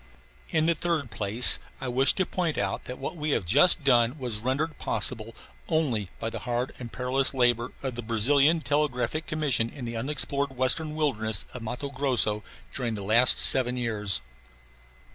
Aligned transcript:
In 0.49 0.65
the 0.65 0.73
third 0.73 1.11
place 1.11 1.59
I 1.79 1.87
wish 1.87 2.13
to 2.13 2.25
point 2.25 2.57
out 2.57 2.85
that 2.85 2.97
what 2.97 3.15
we 3.15 3.29
have 3.37 3.45
just 3.45 3.83
done 3.83 4.17
was 4.17 4.39
rendered 4.39 4.79
possible 4.79 5.35
only 5.69 6.09
by 6.17 6.31
the 6.31 6.39
hard 6.39 6.73
and 6.79 6.91
perilous 6.91 7.35
labor 7.35 7.71
of 7.83 7.93
the 7.93 8.01
Brazilian 8.01 8.61
Telegraphic 8.61 9.27
Commission 9.27 9.69
in 9.69 9.85
the 9.85 9.95
unexplored 9.97 10.57
western 10.57 10.95
wilderness 10.95 11.45
of 11.53 11.61
Matto 11.61 11.91
Grosso 11.91 12.43
during 12.73 12.95
the 12.95 13.03
last 13.03 13.37
seven 13.39 13.77
years. 13.77 14.21